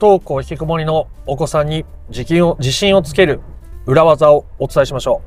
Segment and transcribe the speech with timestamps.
[0.00, 3.42] 不登校引きこもりのお子さんに自信を自信をつける
[3.84, 5.20] 裏技をお伝えしましょ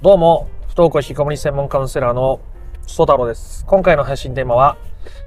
[0.00, 0.04] う。
[0.04, 2.40] どうも、不登校引きこもり専門カウンセラーの
[2.86, 3.66] 曽太郎です。
[3.66, 4.78] 今回の配信テーマは、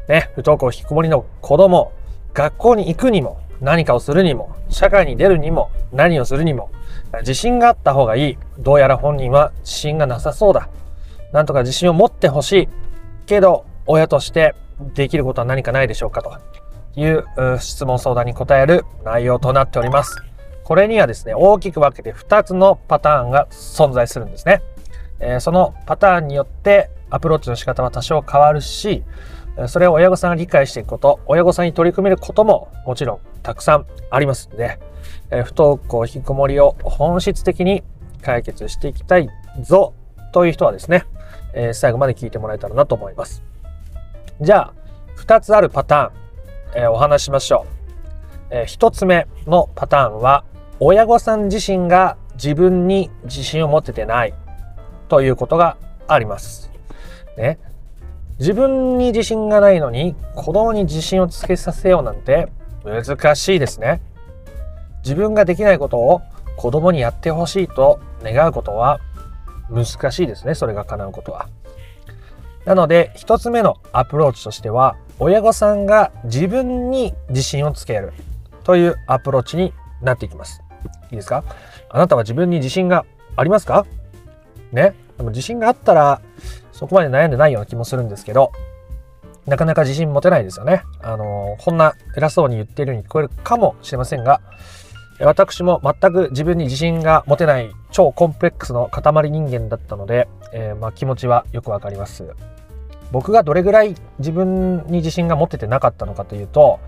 [0.08, 1.92] ね、不登校引きこもりの子供、
[2.34, 6.72] 学校に行くにも、何かをするにも、社会に出るにも、何をするにも、
[7.20, 8.38] 自信があった方がいい。
[8.60, 10.70] どうやら本人は自信がなさそうだ。
[11.34, 12.70] なんとか自信を持ってほしい。
[13.26, 14.56] けど、親として
[14.94, 16.32] できることは何かないでしょうかと
[16.96, 17.26] いう
[17.60, 20.16] 質問相談に答える内容となっております。
[20.64, 24.62] これにはですね、大きく分けて2つのパターンが存在するんですね。
[25.20, 29.04] え、そのパターンによってアプローチの仕方は多少変わるし、
[29.68, 34.80] それを親御さんが理解していくこと、親御さんに取り組めることももちろんたくさんありますんで、
[35.32, 37.84] え、不登校引きこもりを本質的に
[38.22, 39.30] 解決していきたい
[39.62, 39.94] ぞ
[40.34, 41.06] という人はですね、
[41.54, 43.44] え、最後まで聞いてもらえたらなと思います。
[44.42, 44.74] じゃあ、
[45.18, 46.25] 2つあるパターン、
[46.76, 47.66] えー、お話しましょ
[48.52, 48.56] う。
[48.56, 50.44] えー、1つ目のパターンは、
[50.80, 54.34] 親御さん自身が自分に自信を持っててない
[55.08, 56.70] ということがあります。
[57.38, 57.58] ね。
[58.40, 62.50] 自分に自信がないのに子供に自信をつけさせようなんて
[62.84, 64.02] 難しいですね。
[65.04, 66.22] 自分ができないことを
[66.58, 69.00] 子供にやってほしいと願うことは
[69.70, 70.56] 難しいですね。
[70.56, 71.48] それが叶うことは。
[72.66, 78.12] なので、一つ目のアプローチとしては、親御さんが自分に自信をつける
[78.64, 80.62] というアプローチになっていきます。
[81.10, 81.44] いいですか？
[81.90, 83.06] あなたは自分に自信が
[83.36, 83.86] ありますか？
[84.72, 84.94] ね？
[85.18, 86.22] でも自信があったら、
[86.74, 88.52] そこまで悩んでないような気もするんですけど、
[89.46, 90.84] なかなか自信持てないですよね。
[91.02, 94.42] あの、こんな偉そうに言っているように聞こえるかもしれませんが、
[95.22, 102.36] 私も全く自分に自信が持てない超コンプレックスの塊人間だったので、えー、まあ、気持ちはよくわかります。
[103.12, 106.80] 僕がどれぐらい自分に自信が持ててなかったのかというと、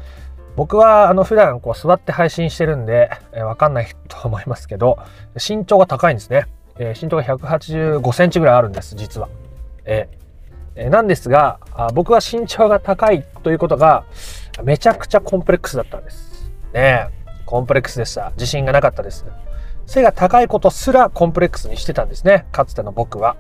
[0.56, 4.98] 僕はあの普段こう座って配信してるんで、えー、わかんないと思いますけど、
[5.36, 6.46] 身長が高いんですね。
[6.80, 9.30] えー、身長が185センチぐらいあるんです、実は。
[9.86, 14.04] えー、なんですがあ、僕は身長が高いということが
[14.64, 16.52] めちゃくちゃコンプレックスだったんです。
[16.74, 17.08] ね
[17.46, 18.32] コンプレックスでした。
[18.32, 19.26] 自信がなかったです。
[19.86, 22.46] 背が高いことすらコンプレックスにしてたんですね。
[22.52, 23.38] かつての僕は。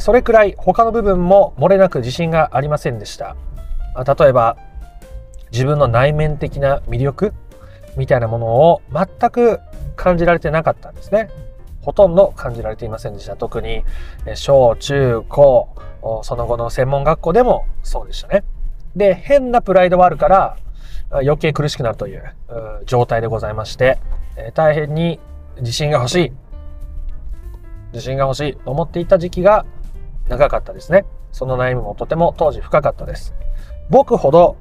[0.00, 3.36] それくらい他の部分も漏れなく自信がありませんでした。
[3.96, 4.56] 例えば、
[5.52, 7.32] 自分の内面的な魅力
[7.96, 9.60] みたいなものを全く
[9.94, 11.30] 感じられてなかったんですね。
[11.82, 13.36] ほとんど感じられていませんでした。
[13.36, 13.84] 特に
[14.34, 15.68] 小中高、
[16.22, 18.44] その後の専門学校でもそうでしたね。
[18.96, 20.56] で、変なプライドはあるから
[21.10, 22.24] 余計苦しくなるという
[22.86, 23.98] 状態でございまして、
[24.54, 25.20] 大変に
[25.60, 26.32] 自信が欲しい、
[27.92, 29.64] 自信が欲しいと思っていた時期が
[30.28, 31.04] 長かったですね。
[31.32, 33.34] その悩みもとても当時深かったです。
[33.88, 34.56] 僕ほど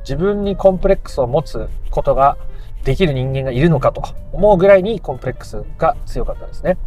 [0.00, 2.36] 自分にコンプレックスを持つことが
[2.84, 4.02] できる人間がいるのかと
[4.32, 6.78] 思うぐらいにコンプレックスが強かったですね。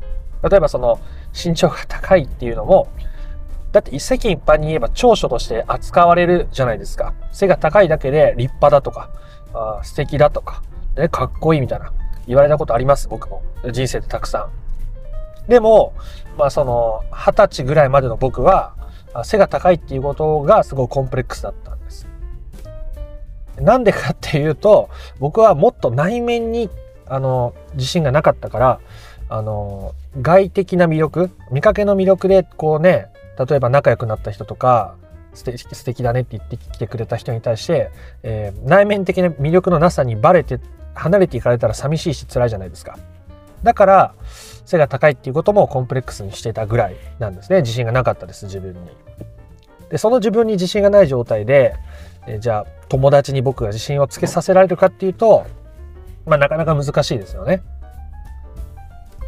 [0.50, 1.00] 例えばその
[1.34, 2.88] 身長が高いっていうのも、
[3.72, 7.14] だって一世間一般に言えば長所として扱われるじゃないですか。
[7.32, 9.10] 背が高いだけで立派だとか、
[9.54, 10.64] あ素敵だとか、
[10.98, 11.92] ね、かっこいいみたいな
[12.28, 13.42] 言われたことあります、僕も。
[13.72, 14.65] 人生でたくさん。
[15.48, 15.94] でも、
[16.38, 18.74] まあその、二十歳ぐらいまでの僕は、
[19.24, 22.08] 背が高いっていうことがすごいコンプレックスだったんです。
[23.60, 24.90] なんでかっていうと、
[25.20, 26.70] 僕はもっと内面に、
[27.08, 28.80] あの、自信がなかったから、
[29.30, 33.08] あの、外的な魅力、見かけの魅力で、こうね、
[33.48, 34.96] 例えば仲良くなった人とか、
[35.34, 37.92] 素敵素敵だねって言ってきてくれた人に対して、
[38.24, 40.60] えー、内面的な魅力のなさにバレて
[40.94, 42.98] 離れていかれたら寂しいし辛いじゃないですか。
[43.66, 44.16] だから
[44.66, 48.80] 背が高いっていうこともコンプレックスにしてたぐらいなんですね自信がなかったです自分に。
[49.90, 51.76] でその自分に自信がない状態で
[52.28, 55.46] えじゃあ友達に僕が自信をつけさせられるかっていうと、
[56.26, 57.62] まあ、なかなか難しいですよね。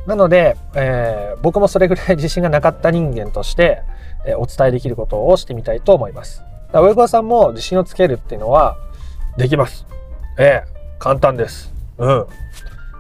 [0.06, 3.84] なので、えー、僕もそれぐらい自信がなかった人間として、
[4.26, 6.44] えー、お伝えできることをしてみたいと思います。
[6.72, 8.78] だ親子さんも自信をつけるっていうのは
[9.38, 9.86] できます。
[10.40, 11.74] ええー、簡単です。
[11.98, 12.26] うん。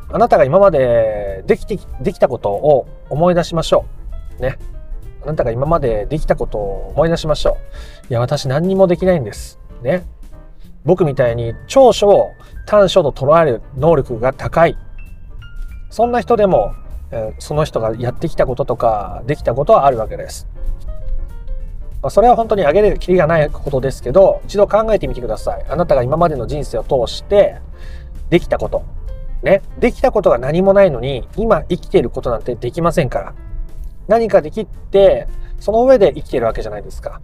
[0.09, 3.85] あなたが今までできてできたことを思い出しましょ
[4.39, 4.41] う。
[4.41, 4.57] ね。
[5.23, 7.57] あなたが今までできたことを思い出しましょ
[8.03, 8.07] う。
[8.09, 9.59] いや、私何にもできないんです。
[9.81, 10.05] ね。
[10.85, 12.31] 僕みたいに長所を
[12.65, 14.77] 短所と捉える能力が高い。
[15.89, 16.73] そんな人でも、
[17.39, 20.47] その人がやってきたこととかできたことはあるわけです。
[22.09, 25.65] それは本当に挙げるきりがないことですけど、一度考えてみてください。
[25.67, 27.57] あなたが今までの人生を通して
[28.29, 28.83] できたこと。
[29.43, 29.61] ね。
[29.79, 33.33] できたことが何もないのに、今生きていることなんてできませんから。
[34.07, 35.27] 何かできて、
[35.59, 37.21] その上で生きてるわけじゃないですか。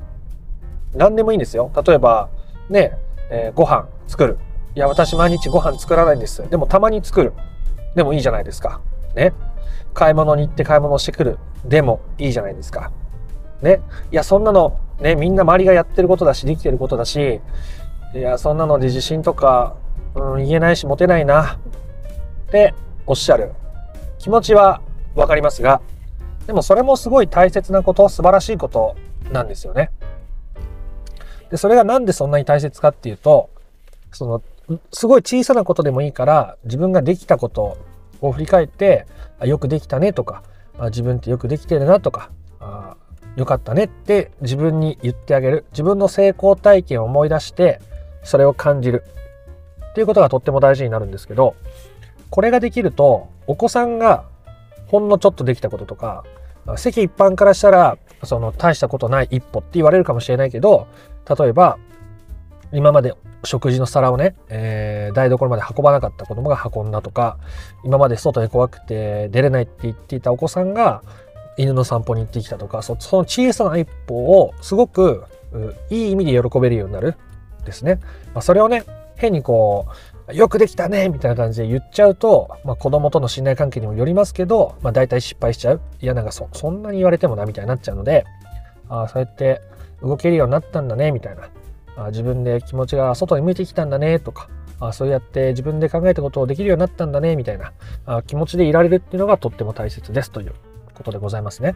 [0.94, 1.71] 何でもいいんですよ。
[1.86, 2.30] 例えば、
[2.69, 2.98] ね、
[3.30, 4.38] えー、ご飯作る。
[4.75, 6.48] いや、私毎日ご飯作らないんです。
[6.50, 7.33] でもたまに作る。
[7.95, 8.81] でもいいじゃないですか。
[9.15, 9.33] ね。
[9.94, 11.38] 買い物に行って買い物してくる。
[11.65, 12.92] でもいいじゃないですか。
[13.62, 13.81] ね。
[14.12, 17.39] いや、そんなの、ね、みんな周りがやってることだし、できてることだし、
[18.13, 19.75] いや、そんなので自信とか、
[20.15, 21.60] うん、言えないし、持てないな。
[22.54, 22.76] って
[23.08, 23.52] おっしゃる
[24.20, 24.82] 気持ちは
[25.16, 25.82] わかりますが、
[26.46, 28.96] でもそれもすごい大切なこと、素晴らしいこと
[29.32, 29.90] なんですよね。
[31.50, 33.50] で、それがなんでそんなに大切かっていうと、
[34.12, 34.44] その、
[34.92, 37.78] すごい小さなことでもいいから、自分ができたこと
[38.22, 39.08] を振り返って、
[39.40, 40.44] あよくできたねとか、
[40.78, 42.30] あ自分ってよくできてるなとか、
[42.60, 42.96] あ
[43.36, 45.66] よかったねって自分に言ってあげる。
[45.72, 47.82] 自分の成功体験を思い出して、
[48.24, 49.04] それを感じる。
[49.92, 51.56] っていうことがとっても大事になるんですけど、
[52.34, 54.24] これができると、お子さんが
[54.88, 56.24] ほんのちょっとできたこととか、
[56.78, 60.88] 世間一般からしたら、その大したことない一歩って言われるかもしれないけど、
[61.30, 61.78] 例えば、
[62.72, 63.14] 今まで
[63.44, 67.38] 食事の皿をね、えー、台所まで運ばなかった子供が運んだとか、
[67.86, 71.04] 今まで外で怖くて出れないって言っていたお子さんが
[71.58, 75.26] 犬の散歩に行ってきたとか、その小さな一歩をすごく
[75.92, 77.14] いい意味で喜べるようになる
[77.64, 78.00] ですね。
[78.34, 78.86] まあ、それをね、
[79.18, 85.81] 変にこう、よくできたねみたいな感じで言っちゃうと、まあ、子供との信頼関係にもよりますけど、まあ、大体失敗しちゃう。
[86.02, 88.25] いや、なんかそ、そんなに言われてもな、みたいになっちゃうので、
[88.88, 89.62] あ、そうやって
[90.02, 91.50] 動けるようになったんだね、みたいな。
[91.96, 94.50] あ自分で気持ちが外に向いてきたんだね、とか、
[94.80, 97.74] あそうやって自分で考えたことをできるようになったんだね、みたいな
[98.06, 100.54] あ気持ちでいられるっていうのがとっても大切ですという
[100.94, 101.75] ことでございますね。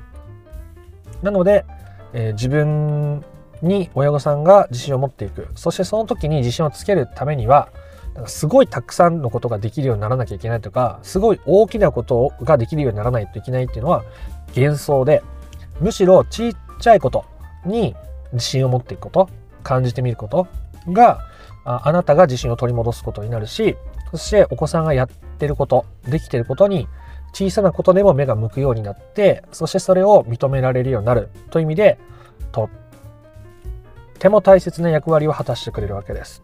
[1.21, 1.65] なので、
[2.13, 3.23] えー、自分
[3.61, 7.69] に親御さんが自信を持っていくそしてその時に自信をつけるためには
[8.25, 14.03] すごいたくさんのことができるようにならなきゃいけないとかすごい大きなことができるようにならないといけないっていうのは
[14.55, 15.23] 幻想で
[15.79, 17.25] むしろちっちゃいこと
[17.65, 17.95] に
[18.33, 19.29] 自信を持っていくこと
[19.63, 20.47] 感じてみること
[20.87, 21.19] が
[21.63, 23.75] あなたが自信を取り戻すことになるし
[24.11, 26.87] そしてお子さんがやってることできてることに
[27.33, 31.99] 小さなことでも目が向くようになってそしてそれを認められるようになるという意味で
[32.51, 32.69] とっ
[34.17, 36.41] ても大切な役割を果たしてくれるわけです。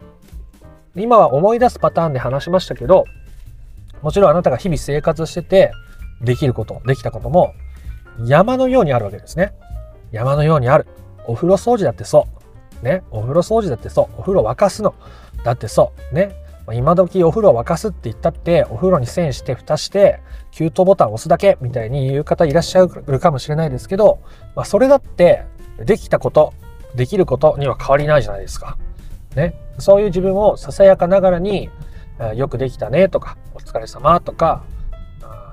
[0.96, 3.06] 今は思い出すパターンで話しましたけど、
[4.02, 5.72] もちろんあなたが日々生活してて、
[6.22, 7.54] できること、できたことも
[8.26, 9.54] 山のようにあるわけですね。
[10.12, 10.86] 山のようにある。
[11.26, 12.28] お風呂掃除だってそ
[12.82, 12.86] う。
[12.86, 13.04] ね。
[13.12, 14.20] お風呂掃除だってそう。
[14.20, 14.94] お風呂沸かすの。
[15.44, 16.16] だってそう。
[16.16, 16.36] ね。
[16.72, 24.20] 今時お風呂沸かすって言ったって、お風呂に栓して蓋して、給湯ボタン押すだけみたいに言う方いらっしゃるかもしれないですけど、
[24.56, 25.44] まあ、それだって
[25.80, 26.54] できたこと、
[26.96, 28.78] できることには変わりないじゃないですか。
[29.36, 29.56] ね。
[29.80, 31.70] そういう自分をささやかながらに、
[32.36, 34.64] よくできたねとか、お疲れ様とか、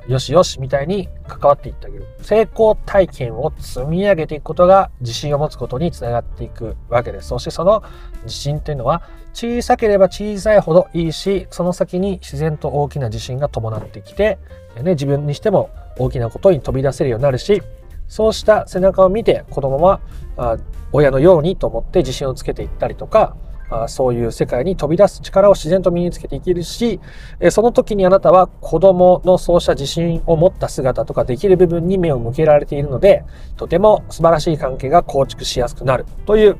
[0.09, 2.07] よしよしみたいに関わっていってあげる。
[2.23, 7.29] 成功体験を積み上げていくことが自信を持つことにつながっていくわけです。
[7.29, 7.83] そしてその
[8.25, 14.39] 自信っていうのは小さければ小さいほどいいし、その先に自然と大きな自信が伴ってきて、
[14.83, 17.63] ね、自分にしても大きなことに飛び出せるようになるし、
[18.09, 20.01] そうした背中を見て子供は
[20.37, 20.57] あ
[20.93, 23.37] 親のようにと思って自信をつけていったりとか、
[23.71, 27.01] あそういう世界に飛び出す力を自然と身につけていけるし、
[27.39, 33.25] えその時にあなたは子供のそうした自信を持った姿とかできる部分に目を向けられているので、
[33.57, 36.57] とても素晴らしい関係が構築しやすくなるという、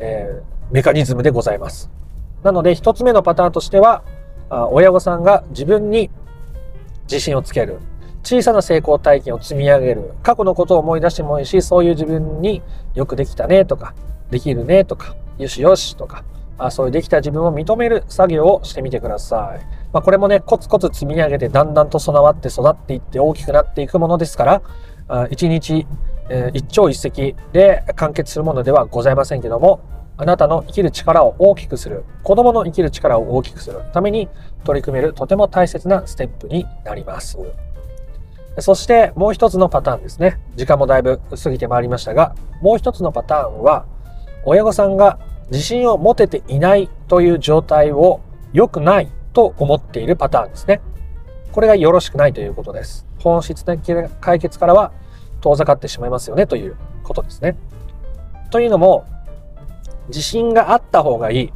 [0.00, 1.90] えー、メカニズムでございます。
[2.42, 4.02] なので一つ目のパターンとしては、
[4.50, 6.10] あ親御さんが自分に
[7.04, 7.78] 自信をつける。
[8.24, 10.12] 小さな成功体験を積み上げる。
[10.22, 12.62] 過去のことを思い出してもいいし、そういう自分に
[12.94, 13.94] よくできたねとか、
[14.30, 16.24] できるねとか、よしよしとか、
[16.58, 19.64] あそういうできた自分を認める作業をしてみてください。
[19.92, 24.62] まあ、これもね、コツコツ積み上げてだんだんと備わって育っていって大きくなっていくものですから、
[25.08, 25.86] あ一日、
[26.28, 29.80] えー、一朝一夕で完結するものではございませんけども、
[30.16, 34.28] あなたの生きる力を大きくする、子供の生きる力を大きくするために
[34.64, 37.38] 取り組めるとても大切なステップになります。
[38.58, 40.40] そしてもう一つのパターンですね。
[40.56, 43.86] 時間もだいぶ過ぎてまいりましたが、もう一つのパターンは、
[44.44, 48.20] 親御さんが自信を持てていないという状態を
[48.52, 50.80] 良くないと思っているパターンですね。
[51.52, 53.06] これがよろしくないということです。
[53.20, 54.92] 本質的な解決からは
[55.40, 57.56] 遠ざかってしまいますよねということですね。
[58.50, 59.04] というのも、
[60.08, 61.52] 自信があった方がいい。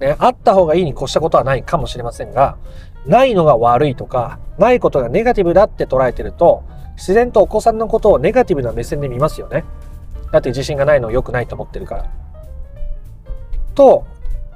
[0.00, 2.56] ね、あった方がいいに越したことはないかもしれませんが、
[3.06, 6.62] ないのが悪いとか、ないことがネガティブだって捉えてると、
[6.96, 9.64] 自然とお子さんのことをネガティブな目線で見ますよね。
[10.30, 12.21] だって自信がないの良くないと思ってるから。
[13.72, 14.06] と、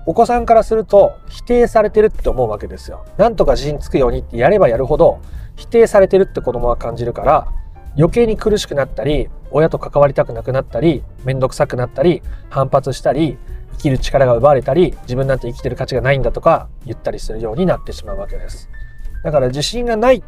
[0.09, 3.05] お子さんからすると否定されてるって思うわけですよ。
[3.19, 5.19] なんとか自信つくようにってやればやるほど
[5.57, 7.49] 否定されてるって子供は感じるから
[7.97, 13.37] 余計に苦しくなったり親と関わりたくなくなったり面倒くさくなったり反発したり
[13.73, 18.69] 生きる力が奪われたり自分なんて生きてる価値がないんだとか言ったりするようになってしまうわけです。
[19.25, 20.23] だから自信がないっ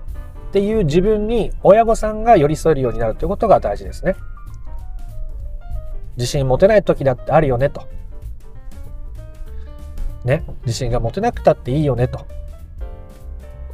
[0.50, 4.16] ていう自分に親御さんが寄り添えるようになるということが大事ですね。
[6.16, 7.86] 自信持てない時だってあるよねと。
[10.28, 12.26] ね自信が持てなくたっていいよねと。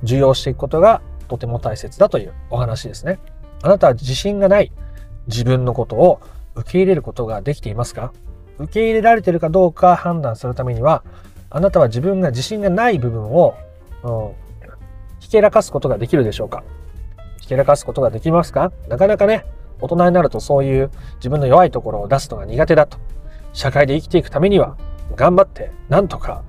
[0.03, 3.19] 受容していくことがとても大切だというお話ですね。
[3.63, 4.71] あなたは自信がない
[5.27, 6.21] 自分のことを
[6.55, 8.13] 受け入れることができていますか？
[8.59, 11.03] 受け入れられているかどうか判断するためには
[11.51, 13.55] あなたは自分が自信がない部分を、
[14.03, 14.33] うん、
[15.21, 16.63] ひけらかすことができるでしょうか？
[17.41, 18.71] ひけらかすことができますか？
[18.89, 19.45] なかなかね
[19.81, 22.99] 大人になるとそういう自分の弱いところを出すのが苦手だと。
[23.55, 24.77] 社会で生きていくためには
[25.15, 26.43] 頑張ってなんとか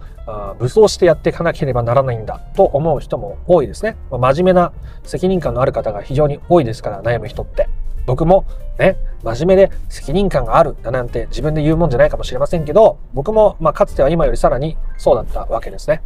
[0.57, 3.95] 武装してやっていかなければならないんだと思う人も多いですね。
[4.09, 7.69] 真面目な責任感のある方が非常に多いですから悩む人って。
[8.07, 8.45] 僕も
[8.77, 16.01] ね、真面目で責任感があるだなんて自分で言うもんじゃないかもしれませんけど、僕もまかつては今よりさらにそうだったわけですね。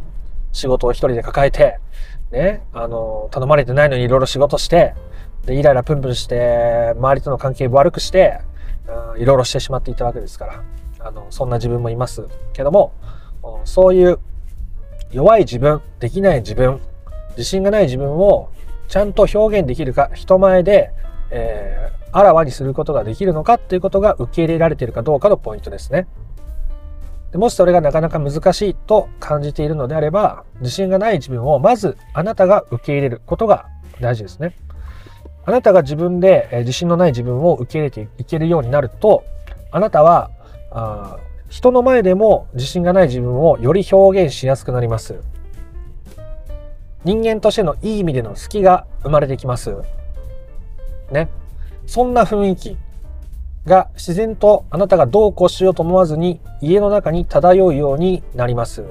[0.52, 1.78] 仕事を一人で抱えて、
[2.30, 4.94] ね、あの、頼まれてないのにいろいろ仕事して、
[5.44, 8.40] で、イライラプンプンして、周りとの関係を悪くして、
[9.18, 10.62] いろいろしてしまっていたわけですから、
[11.02, 12.92] あの、そんな自分もいますけども、
[13.64, 14.18] そういう
[15.10, 16.80] 弱い自分、できない自分、
[17.30, 18.50] 自信がない自分を
[18.88, 20.92] ちゃんと表現できるか、人前で
[21.30, 26.06] えー、あらわにすることができるのかっていうことが受け入れられているかどうかのポイントですね。
[27.30, 33.66] でもしそれがなかなか難しいと感じているのであれば、自信がない自分をまずあなたが受け入れることが
[34.00, 34.56] 大事ですね。
[35.44, 39.22] あなたが自分で自信のない自分を受け入れていけるようになると、
[39.70, 40.30] あなたは
[40.70, 45.20] あ人の前でも自信がない自分をより表現しやすくなります。
[47.04, 49.74] 人間としてのいい意味での隙が生まれてきます。
[51.10, 51.28] ね。
[51.86, 52.76] そんな雰囲気
[53.66, 58.84] が自然とあなたがどうこうしようと思わずに家の中に漂うようになります。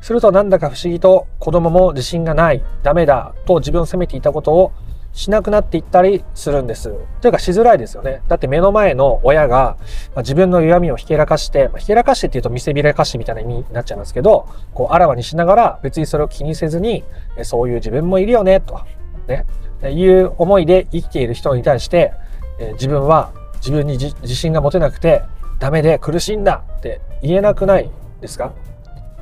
[0.00, 4.72] するとなんだか不思議と子供も自信がない、ダメだと自分を責めていたことを
[5.12, 6.92] しなくなっていったりするんです。
[7.20, 8.22] というかしづらいですよね。
[8.28, 9.76] だって目の前の親が、
[10.14, 17.04] ま、自分の弱みをひけらかして、ま、ひけらかしてっていうと見せびらかしみたいな意味になっちゃいますけど、こうあらわにしながら別にそれを気にせずに、
[17.42, 18.80] そういう自分もいるよね、と。
[19.26, 19.46] ね。
[19.90, 22.12] いう思いで生きている人に対して、
[22.58, 25.22] え自分は自分に自信が持てなくて
[25.58, 28.52] ダメで苦しいんだって言えなくないですか、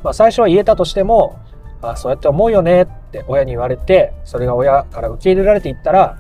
[0.03, 1.39] まあ、最初は言えたとしても
[1.91, 6.19] あそうやって思うよねって親に言われてそれが親から受け入れられていったら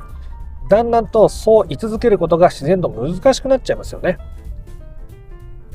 [0.69, 4.19] だんだんとそう居続けることが自然と難しくなっちゃいますよね。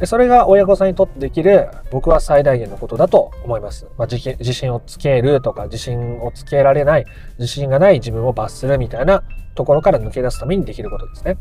[0.02, 3.86] でそれが親御さんにとってできる僕は最大限のことだと思います。
[4.00, 7.06] まあ、自信をつけるとか自信をつけられない
[7.38, 11.38] 自信がない自分を罰するみたいなところから抜け出すためにできることですね。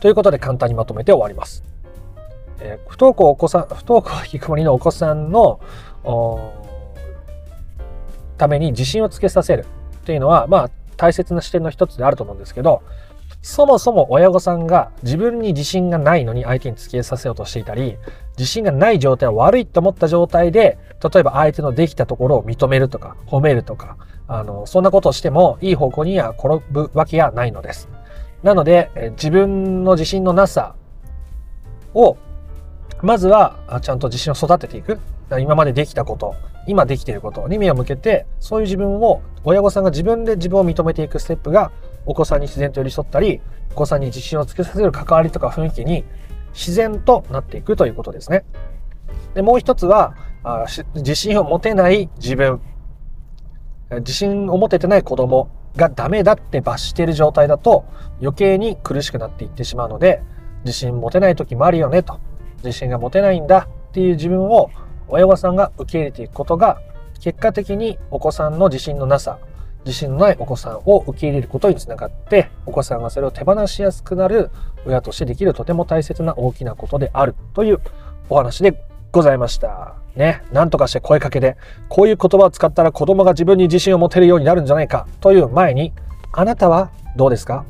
[0.00, 1.62] ということで簡単にまとめて終わります。
[2.60, 5.60] えー、不登校お子さん不登校引きこもりのお子さんの
[8.38, 9.66] ために自信をつけさせる
[10.04, 12.82] というのはまあ大切な視点の一つであると思うんですけど
[13.42, 17.96] そもそも親御さんが自分に自信がないのに相手に付き合いさせようとしていたり、
[18.36, 20.78] 自信がない状態を悪いと思った状態で、
[21.12, 27.88] 例えば相手のできたところを認めるとか、褒めるとか、あの、そんなことをしてもいい方向には転ぶわけはないのです。
[28.42, 30.74] なので、自分の自信のなさ
[31.94, 32.16] を、
[33.02, 34.98] まずはちゃんと自信を育てていく。
[35.38, 36.34] 今までできたこと、
[36.68, 41.72] 今できていることに目を向けて、そういう自分を、親御さんが自分で自分を認めていくステップが
[42.04, 43.40] お子さんに自然と寄り添ったり、
[43.72, 46.04] お子さんに自信をつけさせる関わりとか雰囲気に
[46.52, 48.44] 自然となっていくということですね。
[49.34, 52.60] で、もう一つは、あ自信を持てない自分、
[53.90, 57.86] 自信を持ててない子供がダメだって罰している状態だと
[58.20, 60.22] 余計に苦しくなっていってしまうので、
[60.64, 62.20] 自信持てない時もあるよねと、
[62.58, 64.70] 自信が持てないんだっていう自分を
[65.08, 66.80] 親御さんが受け入れていくことが
[67.20, 69.38] 結果的にお子さんの自信のなさ
[69.84, 74.50] 自信のないお子さんを受け入れることにつながってお子さんがそれを手放しやすくなる
[74.86, 77.80] 親としてできるとても大切な大きなことであるという
[78.28, 79.94] お話でございました。
[80.14, 80.42] ね。
[80.52, 81.56] なんとかして声かけで、
[81.88, 85.94] こういう言葉を使ったら子供が自分に自信を持てるようになるんじゃないかという前に、
[86.32, 87.64] あなたはどうですか？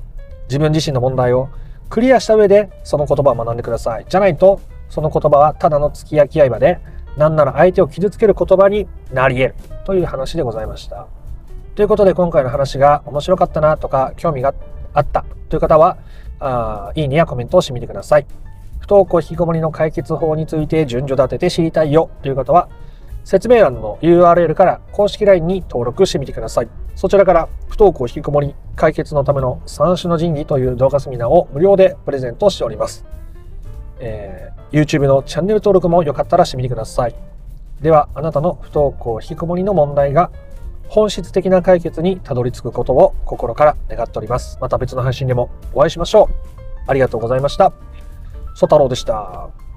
[0.49, 1.49] 自分自身の問題を
[1.89, 4.07] クリアした上でその言葉を学んでください。
[4.09, 6.81] じゃないと、その言葉はただの付き焼き刃で、
[7.19, 11.09] なんなら相手を傷つける言葉になり得るという話でございました。
[11.75, 14.55] ということで今回の話が面白かったなとか興味が
[14.95, 15.99] あったという方は、
[16.41, 18.27] あいいねやコメントをしてみてください。
[18.79, 22.69] 不登校引きこもりの解決法について順序立てて知りたいよという方は、
[23.25, 26.69] 説明欄の URL から公式 LINE に登録してみてください。
[26.95, 33.18] そちらから不登校引きこもり解決のための三種の神器という動画セミナーを無料でプレゼントしております。
[34.01, 37.15] えー YouTube のチャンネル登録もよかったらしてみてください。
[37.81, 40.31] では、あなたの不登校引きこもりの問題が
[40.89, 44.59] 本質的な解決にたどり着くことを心から願っております。
[44.61, 46.35] また別の配信でもお会いしましょう。
[46.87, 47.73] ありがとうございました。
[48.55, 49.68] ソ太郎でした。